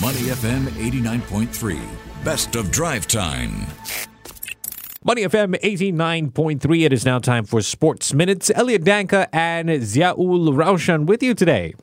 [0.00, 1.80] Money FM 89.3.
[2.24, 3.66] Best of drive time.
[5.04, 6.84] Money FM 89.3.
[6.84, 8.50] It is now time for Sports Minutes.
[8.54, 11.74] Elliott Danker and Ziaul Raushan with you today.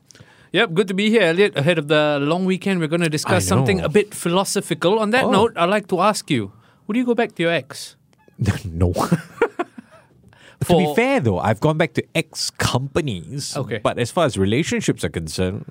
[0.54, 1.57] Yep, good to be here, Elliott.
[1.57, 5.00] Ahead of the long weekend, we're going to discuss something a bit philosophical.
[5.00, 5.32] On that Oh.
[5.32, 6.52] note, I'd like to ask you
[6.88, 7.96] would you go back to your ex?
[8.66, 8.94] no.
[8.94, 13.58] to be fair, though, I've gone back to ex companies.
[13.58, 13.79] Okay.
[13.84, 15.66] But as far as relationships are concerned,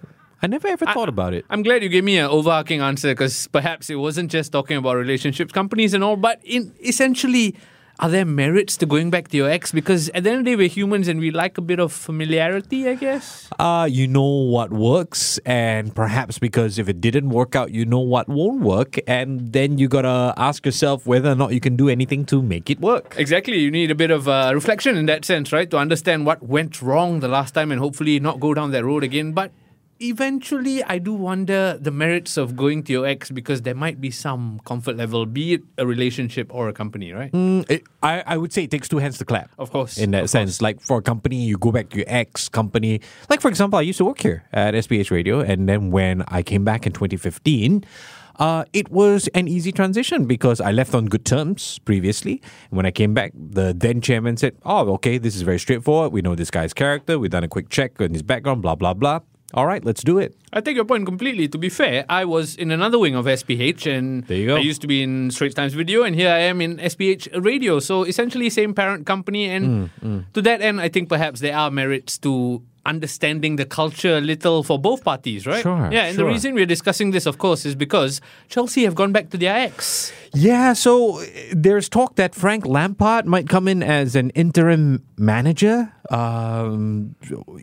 [0.44, 1.46] I never ever thought about it.
[1.48, 4.96] I'm glad you gave me an overarching answer because perhaps it wasn't just talking about
[4.96, 7.56] relationships, companies, and all, but in essentially,
[7.98, 9.72] are there merits to going back to your ex?
[9.72, 11.94] Because at the end of the day, we're humans and we like a bit of
[11.94, 13.48] familiarity, I guess.
[13.58, 18.00] Uh, you know what works, and perhaps because if it didn't work out, you know
[18.00, 21.88] what won't work, and then you gotta ask yourself whether or not you can do
[21.88, 23.14] anything to make it work.
[23.16, 23.60] Exactly.
[23.60, 25.70] You need a bit of uh, reflection in that sense, right?
[25.70, 29.04] To understand what went wrong the last time and hopefully not go down that road
[29.04, 29.32] again.
[29.32, 29.50] But
[30.04, 34.10] eventually, I do wonder the merits of going to your ex because there might be
[34.10, 37.32] some comfort level, be it a relationship or a company, right?
[37.32, 39.50] Mm, it, I, I would say it takes two hands to clap.
[39.58, 39.98] Of course.
[39.98, 40.60] in that sense.
[40.60, 43.00] Like for a company, you go back to your ex company.
[43.28, 46.42] Like for example, I used to work here at SPH Radio, and then when I
[46.42, 47.84] came back in 2015.
[48.36, 52.42] Uh, it was an easy transition because I left on good terms previously.
[52.68, 56.12] And when I came back, the then chairman said, Oh, okay, this is very straightforward.
[56.12, 57.16] We know this guy's character.
[57.16, 59.20] We've done a quick check on his background, blah, blah, blah.
[59.54, 60.34] All right, let's do it.
[60.52, 61.46] I take your point completely.
[61.48, 64.56] To be fair, I was in another wing of SPH, and There you go.
[64.56, 67.78] I used to be in Straits Times Video, and here I am in SPH Radio.
[67.78, 69.46] So essentially, same parent company.
[69.46, 74.16] And Mm, to that end, I think perhaps there are merits to understanding the culture
[74.18, 75.62] a little for both parties, right?
[75.62, 79.12] Sure, Yeah, and the reason we're discussing this, of course, is because Chelsea have gone
[79.12, 80.12] back to their ex.
[80.32, 85.92] Yeah, so uh, there's talk that Frank Lampard might come in as an interim manager.
[86.10, 87.14] Um,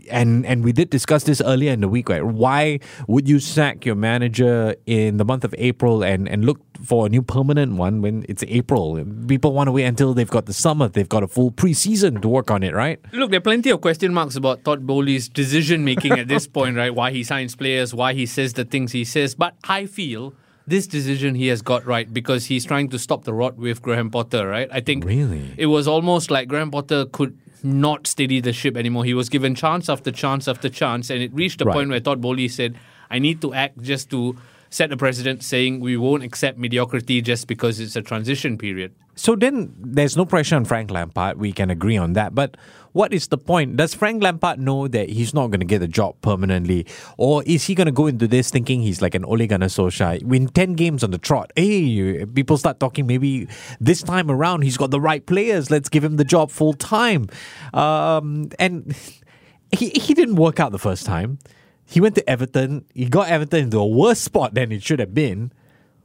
[0.10, 2.26] and and we did discuss this earlier in the week, right?
[2.26, 7.06] Why would you sack your manager in the month of April and, and look for
[7.06, 9.04] a new permanent one when it's April?
[9.28, 12.28] People want to wait until they've got the summer, they've got a full preseason to
[12.28, 13.00] work on it, right?
[13.14, 16.76] Look, there are plenty of question marks about Todd Boehly's decision making at this point,
[16.78, 16.94] right?
[16.94, 19.36] Why he signs players, why he says the things he says.
[19.36, 20.34] But I feel
[20.68, 24.10] this decision he has got right because he's trying to stop the rot with Graham
[24.12, 24.70] Potter, right?
[24.72, 25.54] I think Really?
[25.58, 29.04] it was almost like Graham Potter could not steady the ship anymore.
[29.06, 31.74] He was given chance after chance after chance, and it reached a Right.
[31.76, 32.76] point where Todd Boehly said,
[33.10, 34.36] I need to act just to
[34.72, 38.96] set a precedent saying we won't accept mediocrity just because it's a transition period.
[39.16, 41.38] So then there's no pressure on Frank Lampard.
[41.38, 42.34] We can agree on that.
[42.34, 42.56] But
[42.94, 43.76] what is the point?
[43.76, 46.88] Does Frank Lampard know that he's not going to get the job permanently?
[47.18, 50.24] Or is he going to go into this thinking he's like an Ole Gunnar Solskjaer?
[50.24, 51.52] Win 10 games on the trot.
[51.58, 53.50] Hey, people start talking maybe
[53.82, 55.70] this time around he's got the right players.
[55.70, 57.28] Let's give him the job full time.
[57.74, 58.96] Um, and
[59.78, 61.40] he, he didn't work out the first time.
[61.86, 62.86] He went to Everton.
[62.94, 65.52] He got Everton into a worse spot than it should have been.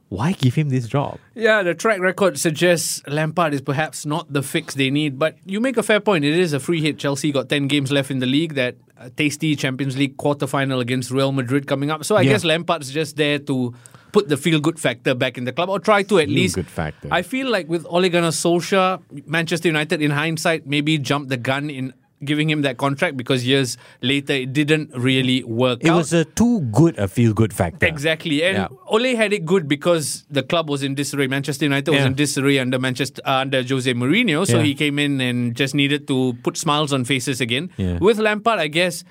[0.09, 1.19] Why give him this job?
[1.35, 5.59] Yeah, the track record suggests Lampard is perhaps not the fix they need, but you
[5.59, 6.23] make a fair point.
[6.23, 6.97] It is a free hit.
[6.97, 11.11] Chelsea got 10 games left in the league, that uh, tasty Champions League quarterfinal against
[11.11, 12.05] Real Madrid coming up.
[12.05, 12.31] So I Yeah.
[12.33, 13.73] guess Lampard's just there to
[14.13, 16.55] put the feel good factor back in the club or try to at least.
[16.55, 17.09] Feel-good factor.
[17.11, 21.69] I feel like with Ole Gunnar Solskjaer, Manchester United in hindsight maybe jumped the gun
[21.69, 21.93] in
[22.25, 25.97] giving him that contract because years later it didn't really work It out.
[25.97, 27.85] was a too good a feel good factor.
[27.85, 28.67] Exactly, and Yeah.
[28.87, 31.27] Ole had it good because the club was in disarray.
[31.27, 32.07] Manchester United was Yeah.
[32.07, 34.63] in disarray under Manchester uh, under Jose Mourinho, so Yeah.
[34.63, 37.69] he came in and just needed to put smiles on faces again.
[37.99, 39.03] With Lampard, I guess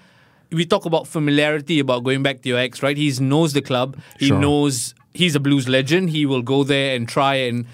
[0.50, 2.96] we talk about familiarity about going back to your ex, right?
[2.96, 3.96] He knows the club.
[4.18, 4.38] He Sure.
[4.38, 6.10] knows he's a Blues legend.
[6.10, 7.66] He will go there and try and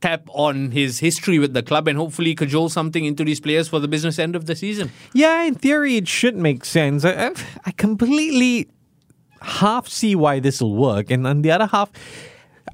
[0.00, 3.80] tap on his history with the club and hopefully cajole something into these players for
[3.80, 4.90] the business end of the season.
[5.12, 7.04] Yeah, in theory, it should make sense.
[7.04, 7.32] I,
[7.64, 8.68] I, completely
[9.42, 11.90] half see why this will work, and on the other half,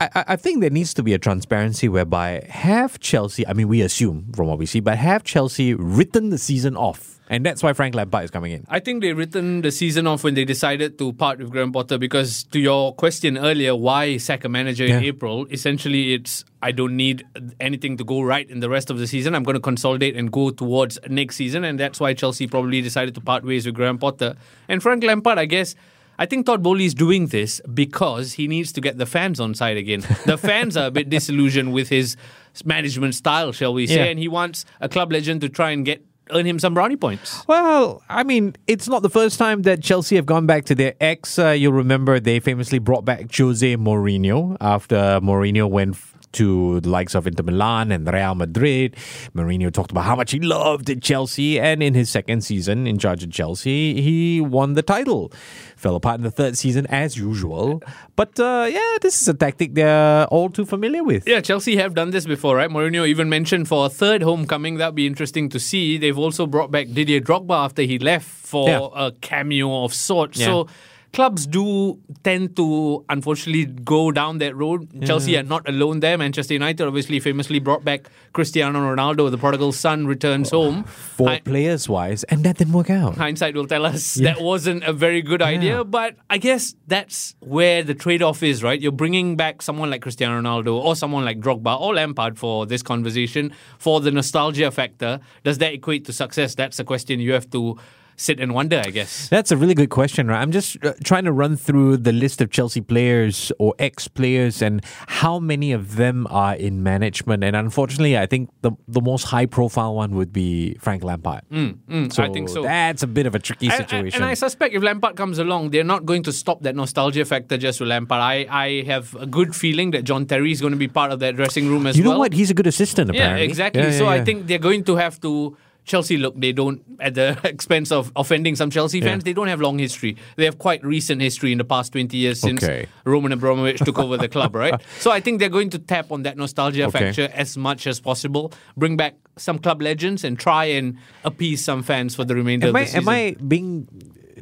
[0.00, 3.46] I, I- think there needs to be a transparency whereby have Chelsea.
[3.46, 7.18] I mean, we assume from what we see, but have Chelsea written the season off,
[7.30, 8.64] and that's why Frank Lampard is coming in.
[8.68, 11.96] I think they written the season off when they decided to part with Graham Potter
[11.98, 15.46] because to your question earlier, why sack a manager in April?
[15.50, 17.24] Essentially, it's I don't need
[17.60, 19.34] anything to go right in the rest of the season.
[19.34, 23.14] I'm going to consolidate and go towards next season, and that's why Chelsea probably decided
[23.14, 24.34] to part ways with Graham Potter
[24.68, 25.38] and Frank Lampard.
[25.38, 25.74] I guess.
[26.18, 29.54] I think Todd Boehly is doing this because he needs to get the fans on
[29.54, 30.00] side again.
[30.26, 32.16] The fans are a bit disillusioned with his
[32.64, 34.04] management style, shall we say, Yeah.
[34.04, 37.46] and he wants a club legend to try and get earn him some brownie points.
[37.46, 40.94] Well, I mean, it's not the first time that Chelsea have gone back to their
[40.98, 41.38] ex.
[41.38, 45.96] Uh, you'll remember they famously brought back Jose Mourinho after Mourinho went
[46.34, 48.96] to the likes of Inter Milan and Real Madrid.
[49.34, 53.22] Mourinho talked about how much he loved Chelsea, and in his second season in charge
[53.24, 55.32] of Chelsea, he won the title.
[55.76, 57.82] Fell apart in the third season as usual,
[58.16, 61.26] but uh, yeah, this is a tactic they're all too familiar with.
[61.28, 62.70] Yeah, Chelsea have done this before, right?
[62.70, 65.98] Mourinho even mentioned for a third homecoming, that'd be interesting to see.
[65.98, 68.88] They've also brought back Didier Drogba after he left for Yeah.
[68.94, 70.38] a cameo of sorts.
[70.38, 70.46] Yeah.
[70.46, 70.68] So
[71.14, 74.88] clubs do tend to unfortunately go down that road.
[75.06, 76.18] Chelsea are not alone there.
[76.18, 80.84] Manchester United obviously famously brought back Cristiano Ronaldo, the prodigal son returns oh, home.
[80.84, 83.16] For I- players wise, and that didn't work out.
[83.16, 85.84] hindsight will tell us that wasn't a very good idea.
[85.84, 88.80] But I guess that's where the trade off is, right?
[88.80, 92.82] You're bringing back someone like Cristiano Ronaldo or someone like Drogba or Lampard for this
[92.82, 95.20] conversation for the nostalgia factor.
[95.44, 96.54] Does that equate to success?
[96.56, 97.78] That's a question you have to
[98.16, 99.28] sit and wonder, I guess.
[99.28, 100.40] That's a really good question, right?
[100.40, 104.62] I'm just uh, trying to run through the list of Chelsea players or ex players
[104.62, 107.44] and how many of them are in management.
[107.44, 111.42] And unfortunately, I think the, the most high profile one would be Frank Lampard.
[111.50, 112.62] Mm, I think so.
[112.62, 114.22] That's a bit of a tricky And- and- situation.
[114.22, 117.56] And, I suspect if Lampard comes along, they're not going to stop that nostalgia factor
[117.56, 118.20] just with Lampard.
[118.20, 121.18] I, I have a good feeling that John Terry is going to be part of
[121.20, 122.12] that dressing room as you well.
[122.12, 122.32] You know what?
[122.32, 123.82] He's a good assistant, Yeah, exactly.
[123.82, 125.56] Yeah, yeah, so I think they're going to have to.
[125.84, 129.24] Chelsea, look, they don't, at the expense of offending some Chelsea fans, Yeah.
[129.24, 130.16] they don't have long history.
[130.36, 132.86] They have quite recent history in the past 20 years since Okay.
[133.04, 134.80] Roman Abramovich took over the club, right?
[135.00, 136.98] So I think they're going to tap on that nostalgia Okay.
[137.12, 141.82] factor as much as possible, bring back some club legends, and try and appease some
[141.82, 143.00] fans for the remainder Am of I, season.
[143.00, 143.88] am I being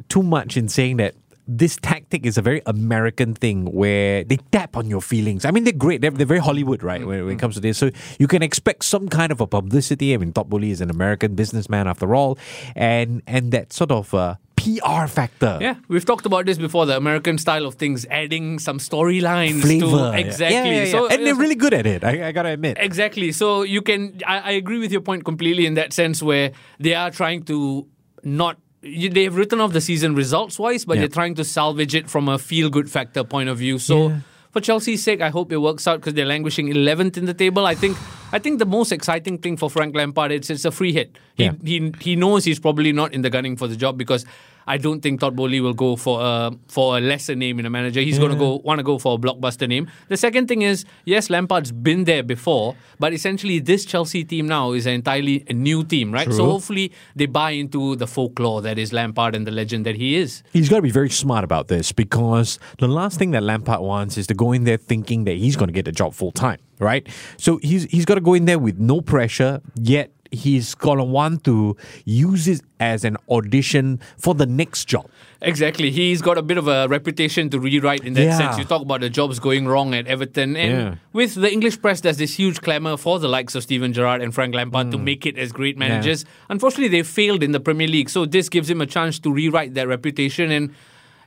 [0.09, 1.15] too much in saying that
[1.47, 5.45] this tactic is a very American thing where they tap on your feelings?
[5.45, 6.01] I mean, they're great.
[6.01, 7.77] They're, they're very Hollywood, right, when, when it comes to this.
[7.77, 10.13] So you can expect some kind of a publicity.
[10.13, 12.37] I mean, Todd Boehly is an American businessman after all.
[12.75, 15.57] And, and that sort of uh, PR factor.
[15.59, 16.85] Yeah, we've talked about this before.
[16.85, 20.11] The American style of things, adding some storylines Flavor.
[20.11, 20.55] to exactly.
[20.55, 20.91] Yeah, yeah, yeah.
[20.91, 22.03] So and they're really good at it.
[22.03, 22.77] I, I gotta admit.
[22.79, 23.31] Exactly.
[23.31, 26.93] So you can, I, I agree with your point completely in that sense where they
[26.93, 27.87] are trying to
[28.23, 28.57] not.
[28.83, 31.01] You, they have written off the season results wise, but Yeah.
[31.01, 33.79] they're trying to salvage it from a feel good factor point of view.
[33.79, 34.09] So.
[34.09, 34.17] Yeah.
[34.51, 37.65] For Chelsea's sake, I hope it works out because they're languishing 11th in the table.
[37.65, 37.97] I think,
[38.31, 41.17] I think the most exciting thing for Frank Lampard is it's a free hit.
[41.33, 41.53] He, Yeah.
[41.63, 44.25] he he knows he's probably not in the gunning for the job because
[44.67, 47.69] I don't think Todd Boehly will go for a for a lesser name in a
[47.69, 48.01] manager.
[48.01, 49.87] He's going to go want to go for a blockbuster name.
[50.07, 54.71] The second thing is yes, Lampard's been there before, but essentially this Chelsea team now
[54.71, 56.31] is an entirely a new team, right?
[56.31, 60.15] So hopefully they buy into the folklore that is Lampard and the legend that he
[60.15, 60.43] is.
[60.53, 64.17] He's got to be very smart about this because the last thing that Lampard wants
[64.17, 66.59] is to go in there thinking that he's going to get the job full time,
[66.79, 67.07] right?
[67.37, 71.43] So he's he's got to go in there with no pressure, yet he's to want
[71.45, 75.07] to use it as an audition for the next job.
[75.41, 75.91] Exactly.
[75.91, 78.37] He's got a bit of a reputation to rewrite in that Yeah.
[78.37, 78.57] sense.
[78.57, 80.55] You talk about the jobs going wrong at Everton.
[80.55, 80.95] And Yeah.
[81.13, 84.33] with the English press, there's this huge clamour for the likes of Steven Gerrard and
[84.33, 84.91] Frank Lampard Hmm.
[84.91, 86.25] to make it as great managers.
[86.49, 88.09] Unfortunately, they failed in the Premier League.
[88.09, 90.49] So this gives him a chance to rewrite that reputation.
[90.51, 90.69] And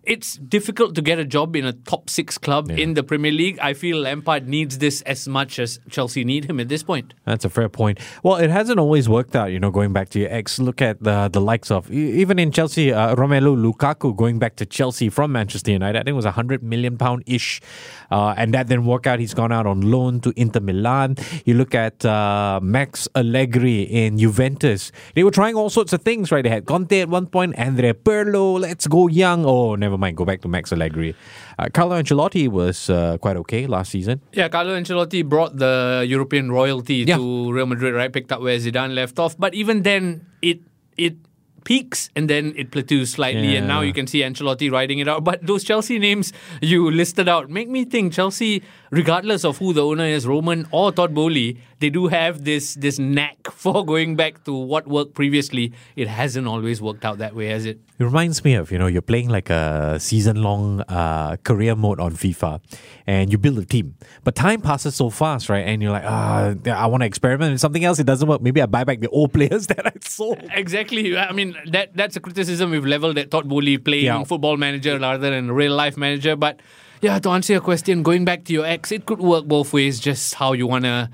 [0.07, 3.59] it's difficult to get a job in a top six club in the Premier League.
[3.61, 7.13] I feel Lampard needs this as much as Chelsea need him at this point.
[7.25, 7.99] That's a fair point.
[8.23, 10.59] Well, it hasn't always worked out, you know, going back to your ex.
[10.59, 14.67] Look at the the likes of, even in Chelsea, uh, Romelu Lukaku going back to
[14.67, 15.99] Chelsea from Manchester United.
[15.99, 17.61] I think it was a 100 million pound ish.
[18.11, 19.19] Uh, and that didn't work out.
[19.19, 21.17] He's gone out on loan to Inter Milan.
[21.45, 24.93] You look at uh, Max Allegri in Juventus.
[25.15, 26.43] They were trying all sorts of things, right?
[26.43, 29.45] They had Conte at one point, Andrea Pirlo, let's go young.
[29.45, 31.15] Oh, never mind, go back to Max Allegri.
[31.59, 34.21] Uh, Carlo Ancelotti was uh, quite okay last season.
[34.33, 37.17] Yeah, Carlo Ancelotti brought the European royalty Yeah.
[37.17, 38.13] to Real Madrid, right?
[38.13, 39.37] Picked up where Zidane left off.
[39.39, 40.61] But even then, it
[40.97, 41.17] it
[41.67, 45.25] peaks and then it plateaus slightly, and now you can see Ancelotti riding it out.
[45.25, 46.33] But those Chelsea names
[46.63, 50.93] you listed out make me think Chelsea, regardless of who the owner is, Roman or
[50.93, 55.73] Todd Boehly, they do have this this knack for going back to what worked previously.
[55.97, 57.81] It hasn't always worked out that way, has it?
[57.99, 61.99] It reminds me of, you know, you're playing like a season long uh, career mode
[61.99, 62.61] on FIFA
[63.07, 63.97] and you build a team.
[64.23, 65.67] But time passes so fast, right?
[65.67, 67.99] And you're like, ah, I want to experiment with something else.
[67.99, 68.43] It doesn't work.
[68.43, 70.45] Maybe I buy back the old players that I sold.
[70.53, 71.17] Exactly.
[71.17, 74.25] I mean, that that's a criticism we've leveled at Todd Boehly playing Yeah.
[74.25, 76.37] football manager rather than real life manager.
[76.37, 76.61] But
[77.03, 80.01] yeah, to answer your question, going back to your ex, it could work both ways.
[80.01, 81.11] Just how you wanna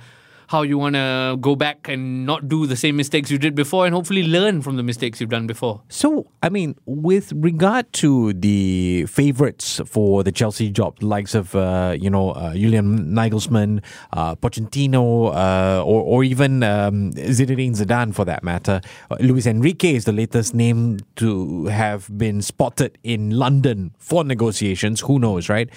[0.53, 3.95] how you wanna go back and not do the same mistakes you did before, and
[3.95, 5.81] hopefully learn from the mistakes you've done before.
[5.89, 11.57] So, I mean, with regard to the favorites for the Chelsea job, the likes of,
[11.57, 13.83] uh, you know, uh, Julian Nagelsmann,
[14.13, 19.95] uh, Pochettino, uh, or, or even um, Zinedine Zidane for that matter, uh, Luis Enrique
[19.95, 25.01] is the latest name to have been spotted in London for negotiations.
[25.01, 25.71] Who knows, right?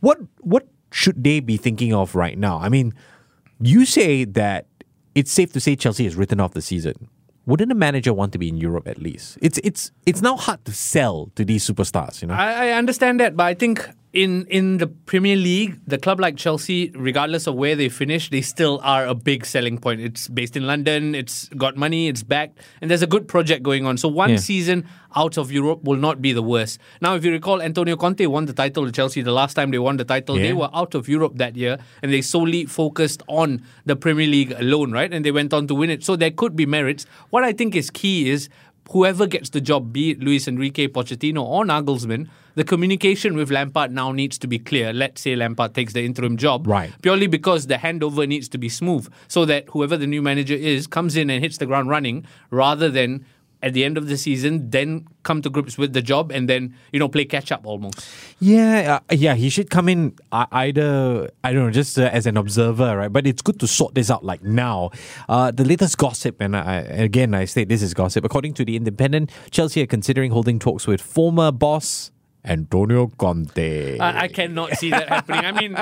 [0.00, 2.58] What, what should they be thinking of right now?
[2.58, 2.92] I mean,
[3.60, 4.66] you say that
[5.14, 7.08] it's safe to say Chelsea has written off the season.
[7.46, 9.38] Wouldn't a manager want to be in Europe at least?
[9.40, 12.34] It's it's it's now hard to sell to these superstars, you know.
[12.34, 16.36] I, I understand that, but I think in in the Premier League, the club like
[16.36, 20.00] Chelsea, regardless of where they finish, they still are a big selling point.
[20.00, 23.86] It's based in London, it's got money, it's backed, and there's a good project going
[23.86, 23.96] on.
[23.98, 24.36] So one Yeah.
[24.36, 26.80] season out of Europe will not be the worst.
[27.00, 29.78] Now, if you recall, Antonio Conte won the title to Chelsea the last time they
[29.78, 30.34] won the title.
[30.36, 34.52] They were out of Europe that year, and they solely focused on the Premier League
[34.52, 35.12] alone, right?
[35.12, 36.04] And they went on to win it.
[36.04, 37.06] So there could be merits.
[37.30, 38.48] What I think is key is
[38.90, 43.92] whoever gets the job, be it Luis Enrique, Pochettino, or Nagelsmann, the communication with Lampard
[43.92, 44.92] now needs to be clear.
[44.92, 46.92] Let's say Lampard takes the interim job, Right.
[47.02, 50.86] Purely because the handover needs to be smooth, so that whoever the new manager is
[50.86, 53.24] comes in and hits the ground running, rather than
[53.62, 56.74] at the end of the season then come to grips with the job and then
[56.92, 58.06] you know play catch up almost.
[58.38, 62.26] Yeah, uh, yeah, he should come in uh, either I don't know, just uh, as
[62.26, 63.12] an observer, right?
[63.12, 64.90] But it's good to sort this out like now.
[65.28, 68.24] Uh, the latest gossip, and I, again I state this is gossip.
[68.24, 72.10] According to the Independent, Chelsea are considering holding talks with former boss
[72.44, 73.98] Antonio Conte.
[73.98, 75.44] I, I cannot see that happening.
[75.44, 75.72] I mean,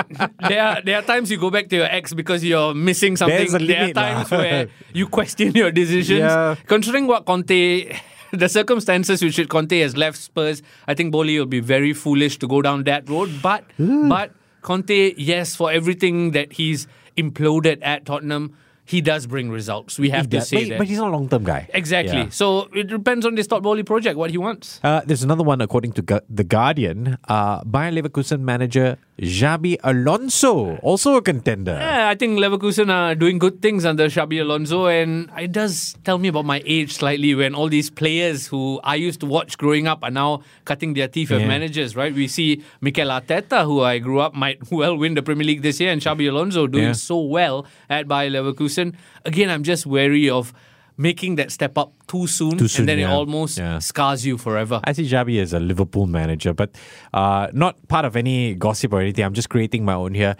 [0.49, 3.67] there are there are times you go back to your ex because you're missing something.
[3.67, 6.21] There are times where you question your decisions.
[6.21, 6.57] Yeah.
[6.67, 7.97] Considering what Conte,
[8.33, 12.49] the circumstances which Conte has left Spurs, I think Boehly will be very foolish to
[12.49, 13.31] go down that road.
[13.41, 18.57] But but Conte, yes, for everything that he's imploded at Tottenham,
[18.89, 19.99] he does bring results.
[19.99, 20.79] We have He to does- say but, that.
[20.79, 21.69] but he's not a long term guy.
[21.75, 22.17] Exactly.
[22.25, 22.29] Yeah.
[22.31, 24.81] So it depends on this Todd Boehly project, what he wants.
[24.83, 27.19] Uh, there's another one, according to Gu- The Guardian.
[27.29, 31.73] Uh, Bayer Leverkusen manager Xabi Alonso, also a contender.
[31.73, 36.19] Yeah, I think Leverkusen are doing good things under Xabi Alonso, and it does tell
[36.19, 39.89] me about my age slightly when all these players who I used to watch growing
[39.89, 42.15] up are now cutting their teeth as managers, right?
[42.15, 45.81] We see Mikel Arteta, who I grew up, might well win the Premier League this
[45.81, 46.93] year, and Xabi Alonso doing Yeah.
[46.93, 48.95] so well at Bayer Leverkusen.
[49.25, 50.53] Again, I'm just wary of
[50.99, 53.09] making that step up too soon, Too soon, and then yeah.
[53.11, 53.79] it almost Yeah.
[53.79, 54.81] scars you forever.
[54.85, 56.71] I see Xabi as a Liverpool manager, but
[57.15, 59.25] uh, not part of any gossip or anything.
[59.25, 60.35] I'm just creating my own here.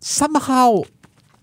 [0.00, 0.82] Somehow,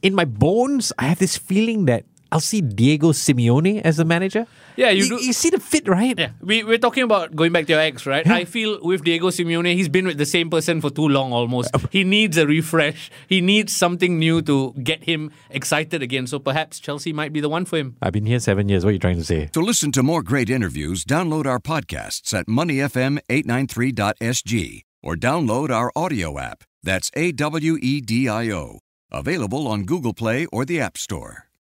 [0.02, 4.48] in my bones, I have this feeling that I'll see Diego Simeone as the manager.
[4.78, 6.18] Yeah, you you, do- you see the fit, right?
[6.18, 8.26] Yeah, we, we're talking about going back to your ex, right?
[8.28, 11.70] I feel with Diego Simeone, he's been with the same person for too long almost.
[11.74, 13.10] Uh, he needs a refresh.
[13.28, 16.28] He needs something new to get him excited again.
[16.28, 17.96] So perhaps Chelsea might be the one for him.
[18.02, 18.84] I've been here seven years.
[18.84, 19.48] What are you trying to say?
[19.54, 26.40] To listen to more great interviews, download our podcasts at moneyfm893.sg or download our audio
[26.40, 26.64] app.
[26.84, 28.80] That's A W E D I O.
[29.12, 31.48] Available on Google Play or the App Store.